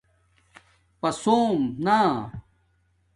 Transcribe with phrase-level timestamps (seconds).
[0.99, 1.89] پسُوم نݴ